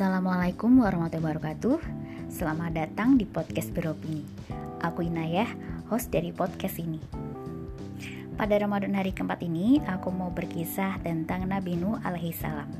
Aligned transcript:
Assalamualaikum 0.00 0.80
warahmatullahi 0.80 1.36
wabarakatuh. 1.36 1.76
Selamat 2.32 2.72
datang 2.72 3.20
di 3.20 3.28
podcast 3.28 3.68
beropini 3.68 4.24
Aku 4.80 5.04
Inayah, 5.04 5.44
host 5.92 6.08
dari 6.08 6.32
podcast 6.32 6.80
ini. 6.80 6.96
Pada 8.32 8.56
Ramadan 8.56 8.96
hari 8.96 9.12
keempat 9.12 9.44
ini 9.44 9.76
Aku 9.84 10.08
mau 10.08 10.32
berkisah 10.32 10.96
tentang 11.04 11.44
Nabi 11.44 11.76
Nuh 11.76 12.00
alaihi 12.00 12.32
salam. 12.32 12.72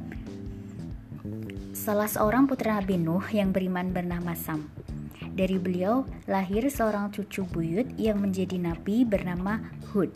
Salah 1.77 2.09
seorang 2.09 2.48
putra 2.48 2.80
Nabi 2.80 2.96
Nuh 2.96 3.28
yang 3.37 3.52
beriman 3.52 3.92
bernama 3.92 4.32
Sam. 4.32 4.73
Dari 5.20 5.60
beliau 5.60 6.09
lahir 6.24 6.73
seorang 6.73 7.12
cucu 7.12 7.45
buyut 7.45 8.00
yang 8.00 8.16
menjadi 8.16 8.56
nabi 8.56 9.05
bernama 9.05 9.60
Hud 9.92 10.09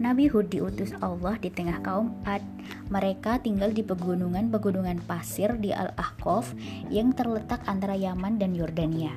Nabi 0.00 0.32
Hud 0.32 0.48
diutus 0.48 0.96
Allah 1.04 1.36
di 1.36 1.52
tengah 1.52 1.84
kaum 1.84 2.16
Ad. 2.24 2.40
Mereka 2.88 3.44
tinggal 3.44 3.68
di 3.76 3.84
pegunungan-pegunungan 3.84 5.04
pasir 5.04 5.60
di 5.60 5.76
Al-Ahqaf 5.76 6.56
yang 6.88 7.12
terletak 7.12 7.60
antara 7.68 7.92
Yaman 7.92 8.40
dan 8.40 8.56
Yordania. 8.56 9.12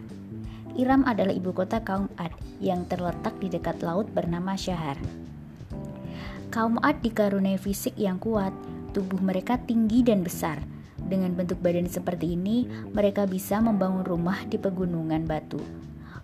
Iram 0.75 1.07
adalah 1.07 1.31
ibu 1.31 1.55
kota 1.55 1.79
kaum 1.87 2.11
Ad 2.19 2.35
yang 2.59 2.83
terletak 2.91 3.31
di 3.39 3.47
dekat 3.47 3.79
laut 3.79 4.11
bernama 4.11 4.59
Syahar. 4.59 4.99
Kaum 6.51 6.75
Ad 6.83 6.99
dikaruniai 6.99 7.55
fisik 7.55 7.95
yang 7.95 8.19
kuat, 8.19 8.51
tubuh 8.91 9.23
mereka 9.23 9.55
tinggi 9.63 10.03
dan 10.03 10.19
besar. 10.19 10.59
Dengan 10.99 11.31
bentuk 11.31 11.63
badan 11.63 11.87
seperti 11.87 12.35
ini, 12.35 12.67
mereka 12.91 13.23
bisa 13.23 13.63
membangun 13.63 14.03
rumah 14.03 14.43
di 14.51 14.59
pegunungan 14.59 15.23
batu. 15.23 15.63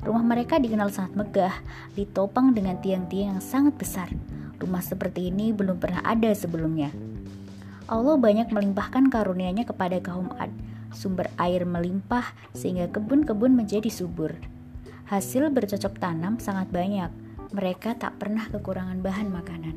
Rumah 0.03 0.23
mereka 0.27 0.59
dikenal 0.59 0.91
sangat 0.91 1.15
megah, 1.15 1.55
ditopang 1.95 2.51
dengan 2.51 2.75
tiang-tiang 2.83 3.39
yang 3.39 3.43
sangat 3.43 3.79
besar. 3.79 4.11
Rumah 4.59 4.83
seperti 4.83 5.31
ini 5.31 5.55
belum 5.55 5.79
pernah 5.79 6.03
ada 6.03 6.35
sebelumnya. 6.35 6.91
Allah 7.87 8.19
banyak 8.19 8.51
melimpahkan 8.51 9.07
karunia-Nya 9.07 9.63
kepada 9.63 10.03
kaum 10.03 10.35
Ad. 10.35 10.51
Sumber 10.91 11.31
air 11.39 11.63
melimpah 11.63 12.35
sehingga 12.51 12.91
kebun-kebun 12.91 13.55
menjadi 13.55 13.87
subur. 13.87 14.35
Hasil 15.07 15.47
bercocok 15.47 15.95
tanam 15.95 16.43
sangat 16.43 16.67
banyak. 16.75 17.07
Mereka 17.55 17.97
tak 17.97 18.19
pernah 18.19 18.45
kekurangan 18.51 18.99
bahan 18.99 19.27
makanan. 19.31 19.75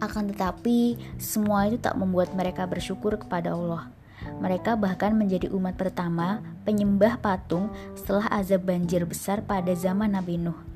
Akan 0.00 0.32
tetapi, 0.32 0.96
semua 1.20 1.68
itu 1.68 1.76
tak 1.76 2.00
membuat 2.00 2.32
mereka 2.32 2.64
bersyukur 2.64 3.20
kepada 3.20 3.52
Allah. 3.52 3.92
Mereka 4.40 4.80
bahkan 4.80 5.12
menjadi 5.12 5.52
umat 5.52 5.76
pertama 5.76 6.40
penyembah 6.64 7.20
patung 7.20 7.68
setelah 7.92 8.32
azab 8.32 8.64
banjir 8.64 9.04
besar 9.04 9.44
pada 9.44 9.76
zaman 9.76 10.16
Nabi 10.16 10.40
Nuh 10.40 10.69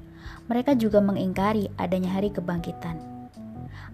mereka 0.45 0.77
juga 0.77 1.01
mengingkari 1.01 1.73
adanya 1.81 2.21
hari 2.21 2.29
kebangkitan. 2.29 3.01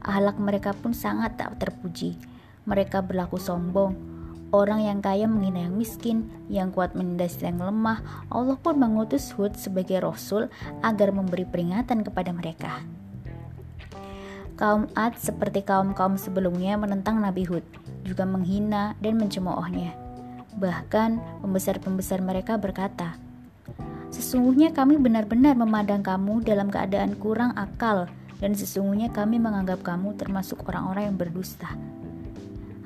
Ahlak 0.02 0.40
mereka 0.40 0.74
pun 0.74 0.90
sangat 0.90 1.38
tak 1.38 1.60
terpuji. 1.62 2.18
Mereka 2.66 3.06
berlaku 3.06 3.38
sombong. 3.38 3.94
Orang 4.50 4.82
yang 4.82 4.98
kaya 4.98 5.30
menghina 5.30 5.70
yang 5.70 5.78
miskin, 5.78 6.26
yang 6.50 6.74
kuat 6.74 6.98
menindas 6.98 7.38
yang 7.38 7.62
lemah. 7.62 8.02
Allah 8.34 8.58
pun 8.58 8.74
mengutus 8.82 9.30
Hud 9.38 9.54
sebagai 9.54 10.02
rasul 10.02 10.50
agar 10.82 11.14
memberi 11.14 11.46
peringatan 11.46 12.02
kepada 12.02 12.34
mereka. 12.34 12.82
Kaum 14.58 14.90
Ad 14.98 15.16
seperti 15.16 15.62
kaum-kaum 15.62 16.18
sebelumnya 16.18 16.74
menentang 16.76 17.22
Nabi 17.22 17.46
Hud, 17.46 17.64
juga 18.02 18.26
menghina 18.26 18.98
dan 18.98 19.16
mencemoohnya. 19.16 19.94
Bahkan 20.58 21.40
pembesar-pembesar 21.46 22.20
mereka 22.20 22.58
berkata, 22.58 23.16
Sesungguhnya 24.20 24.68
kami 24.76 25.00
benar-benar 25.00 25.56
memandang 25.56 26.04
kamu 26.04 26.44
dalam 26.44 26.68
keadaan 26.68 27.16
kurang 27.16 27.56
akal 27.56 28.04
dan 28.36 28.52
sesungguhnya 28.52 29.08
kami 29.08 29.40
menganggap 29.40 29.80
kamu 29.80 30.12
termasuk 30.20 30.60
orang-orang 30.68 31.08
yang 31.08 31.16
berdusta. 31.16 31.72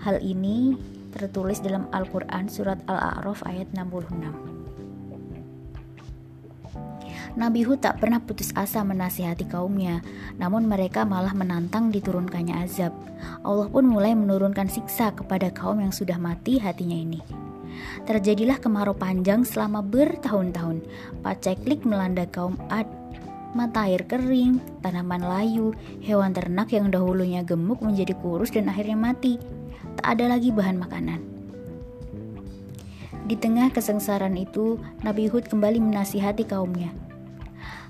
Hal 0.06 0.22
ini 0.22 0.78
tertulis 1.10 1.58
dalam 1.58 1.90
Al-Quran 1.90 2.46
Surat 2.46 2.78
Al-A'raf 2.86 3.42
ayat 3.50 3.66
66. 3.74 4.14
Nabi 7.34 7.66
Hud 7.66 7.82
tak 7.82 7.98
pernah 7.98 8.22
putus 8.22 8.54
asa 8.54 8.86
menasihati 8.86 9.50
kaumnya, 9.50 10.06
namun 10.38 10.70
mereka 10.70 11.02
malah 11.02 11.34
menantang 11.34 11.90
diturunkannya 11.90 12.62
azab. 12.62 12.94
Allah 13.42 13.66
pun 13.66 13.90
mulai 13.90 14.14
menurunkan 14.14 14.70
siksa 14.70 15.10
kepada 15.10 15.50
kaum 15.50 15.82
yang 15.82 15.90
sudah 15.90 16.14
mati 16.14 16.62
hatinya 16.62 16.94
ini. 16.94 17.18
Terjadilah 18.04 18.60
kemarau 18.60 18.92
panjang 18.92 19.46
selama 19.46 19.80
bertahun-tahun. 19.80 20.84
Paceklik 21.24 21.86
melanda 21.88 22.28
kaum 22.28 22.58
Ad. 22.68 22.86
Mata 23.54 23.86
air 23.86 24.02
kering, 24.04 24.58
tanaman 24.82 25.22
layu, 25.22 25.70
hewan 26.02 26.34
ternak 26.34 26.74
yang 26.74 26.90
dahulunya 26.90 27.46
gemuk 27.46 27.78
menjadi 27.78 28.12
kurus 28.18 28.50
dan 28.50 28.66
akhirnya 28.66 28.98
mati. 28.98 29.38
Tak 30.02 30.18
ada 30.18 30.34
lagi 30.34 30.50
bahan 30.50 30.74
makanan. 30.74 31.22
Di 33.24 33.38
tengah 33.38 33.70
kesengsaraan 33.70 34.36
itu, 34.36 34.76
Nabi 35.06 35.30
Hud 35.30 35.46
kembali 35.48 35.80
menasihati 35.80 36.44
kaumnya. 36.44 36.90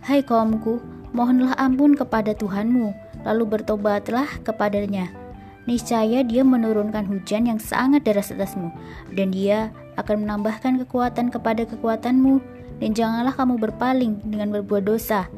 Hai 0.04 0.20
kaumku, 0.20 0.78
mohonlah 1.16 1.56
ampun 1.56 1.96
kepada 1.96 2.36
Tuhanmu, 2.36 2.92
lalu 3.24 3.44
bertobatlah 3.48 4.28
kepadanya 4.44 5.23
niscaya 5.64 6.20
dia 6.24 6.44
menurunkan 6.44 7.08
hujan 7.08 7.48
yang 7.48 7.60
sangat 7.60 8.04
deras 8.04 8.32
atasmu, 8.32 8.72
dan 9.12 9.32
dia 9.32 9.72
akan 9.96 10.28
menambahkan 10.28 10.80
kekuatan 10.84 11.32
kepada 11.32 11.64
kekuatanmu, 11.64 12.40
dan 12.82 12.90
janganlah 12.92 13.32
kamu 13.32 13.56
berpaling 13.60 14.20
dengan 14.26 14.52
berbuat 14.52 14.84
dosa. 14.84 15.28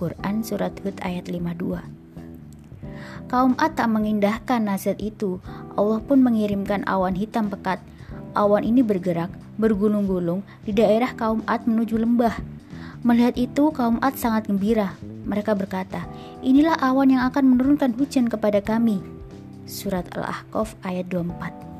Quran 0.00 0.40
Surat 0.40 0.72
Hud 0.80 0.96
ayat 1.04 1.28
52 1.28 2.00
Kaum 3.30 3.54
Ad 3.62 3.78
tak 3.78 3.86
mengindahkan 3.92 4.66
nasihat 4.66 4.98
itu, 4.98 5.38
Allah 5.78 6.02
pun 6.02 6.18
mengirimkan 6.18 6.82
awan 6.88 7.14
hitam 7.14 7.46
pekat. 7.46 7.78
Awan 8.34 8.66
ini 8.66 8.82
bergerak, 8.82 9.30
bergulung-gulung 9.54 10.42
di 10.66 10.74
daerah 10.74 11.14
kaum 11.14 11.42
Ad 11.46 11.62
menuju 11.66 11.94
lembah. 11.94 12.34
Melihat 13.06 13.38
itu, 13.38 13.70
kaum 13.70 14.02
Ad 14.02 14.18
sangat 14.18 14.50
gembira. 14.50 14.98
Mereka 15.30 15.54
berkata, 15.54 16.10
"Inilah 16.42 16.74
awan 16.82 17.14
yang 17.14 17.22
akan 17.30 17.54
menurunkan 17.54 17.94
hujan 17.94 18.26
kepada 18.26 18.58
kami." 18.58 19.19
Surat 19.68 20.06
Al-Ahqaf 20.16 20.76
ayat 20.84 21.08
24. 21.08 21.70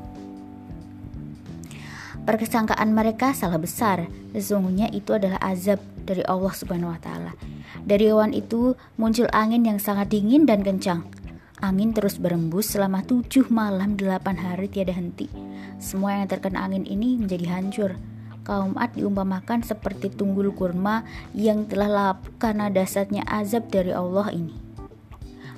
Perkesangkaan 2.21 2.93
mereka 2.93 3.33
salah 3.33 3.57
besar. 3.57 4.05
Sesungguhnya 4.37 4.93
itu 4.93 5.17
adalah 5.17 5.41
azab 5.41 5.81
dari 6.05 6.21
Allah 6.29 6.53
Subhanahu 6.53 6.93
wa 6.93 7.01
taala. 7.01 7.33
Dari 7.81 8.13
awan 8.13 8.37
itu 8.37 8.77
muncul 9.01 9.25
angin 9.33 9.65
yang 9.65 9.81
sangat 9.81 10.13
dingin 10.13 10.45
dan 10.45 10.61
kencang. 10.61 11.01
Angin 11.61 11.93
terus 11.93 12.21
berembus 12.21 12.73
selama 12.73 13.01
tujuh 13.05 13.49
malam 13.49 13.97
delapan 13.97 14.37
hari 14.37 14.69
tiada 14.69 14.93
henti. 14.93 15.29
Semua 15.81 16.21
yang 16.21 16.29
terkena 16.29 16.61
angin 16.61 16.85
ini 16.85 17.17
menjadi 17.17 17.57
hancur. 17.57 17.91
Kaum 18.41 18.77
Ad 18.77 18.97
diumpamakan 18.97 19.61
seperti 19.61 20.09
tunggul 20.13 20.53
kurma 20.53 21.05
yang 21.33 21.69
telah 21.69 21.89
lapuk 21.89 22.37
karena 22.41 22.69
dasarnya 22.69 23.21
azab 23.29 23.69
dari 23.69 23.93
Allah 23.93 24.29
ini. 24.33 24.70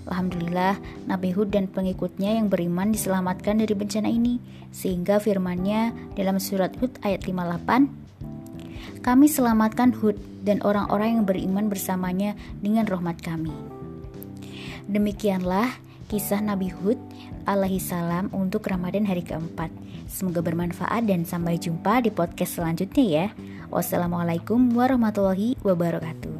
Alhamdulillah, 0.07 0.79
Nabi 1.07 1.31
Hud 1.31 1.51
dan 1.53 1.71
pengikutnya 1.71 2.35
yang 2.35 2.51
beriman 2.51 2.91
diselamatkan 2.91 3.63
dari 3.63 3.71
bencana 3.71 4.11
ini, 4.11 4.39
sehingga 4.73 5.19
firmannya 5.21 6.13
dalam 6.17 6.39
surat 6.41 6.75
Hud 6.79 6.99
ayat 7.05 7.23
58, 7.23 9.03
Kami 9.03 9.25
selamatkan 9.27 9.91
Hud 9.99 10.15
dan 10.43 10.59
orang-orang 10.63 11.19
yang 11.19 11.25
beriman 11.27 11.65
bersamanya 11.71 12.35
dengan 12.59 12.87
rahmat 12.87 13.19
kami. 13.23 13.51
Demikianlah 14.87 15.71
kisah 16.11 16.43
Nabi 16.43 16.67
Hud 16.71 16.99
alaihi 17.47 17.79
salam 17.79 18.27
untuk 18.35 18.67
Ramadan 18.67 19.07
hari 19.07 19.23
keempat. 19.23 19.71
Semoga 20.07 20.43
bermanfaat 20.43 21.07
dan 21.07 21.23
sampai 21.23 21.57
jumpa 21.57 22.03
di 22.03 22.11
podcast 22.11 22.59
selanjutnya 22.59 23.05
ya. 23.07 23.27
Wassalamualaikum 23.71 24.75
warahmatullahi 24.77 25.57
wabarakatuh. 25.65 26.35